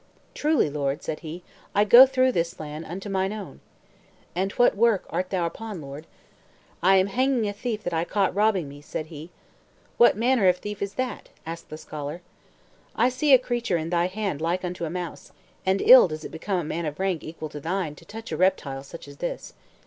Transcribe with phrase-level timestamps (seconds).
[0.33, 1.43] "Truly, lord," said he,
[1.75, 3.59] "I go through this land unto mine own.
[4.35, 6.07] And what work art thou upon, lord?"
[6.81, 9.29] "I am hanging a thief that I caught robbing me," said he.
[9.99, 12.21] "What manner of thief is that?" asked the scholar.
[12.95, 15.33] "I see a creature in thy hand like unto a mouse,
[15.67, 18.37] and ill does it become a man of rank equal to thine to touch a
[18.37, 19.53] reptile such as this.